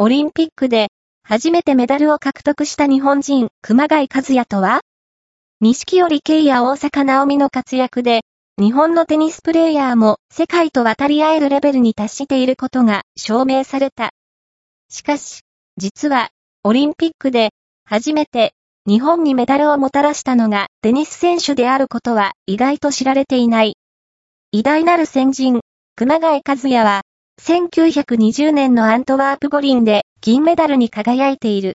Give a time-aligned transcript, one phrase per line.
[0.00, 0.92] オリンピックで
[1.24, 4.80] 初めてメダルを獲得した日本人、熊谷和也とは？
[5.60, 8.20] 錦織圭や大阪直美の活躍で、
[8.60, 14.10] 日本のテニスプレーヤーも世界と渡り合えるレベルに達していることが証明された。
[14.88, 15.40] しかし、
[15.76, 16.30] 実は、
[16.62, 17.50] オリンピックで
[17.84, 18.52] 初めて
[18.86, 23.76] 日本にメダルをもたらしたのがテニス選手であることは意外と知られていない。
[24.52, 25.60] 偉大なる先人、
[25.96, 27.02] 熊谷和也は、
[27.40, 31.66] 1920年のアントワープ五輪で銀メダルに輝いている。